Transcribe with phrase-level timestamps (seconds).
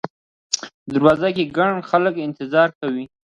[0.83, 3.03] په دروازو کې ګڼ خلک انتظار کاوه.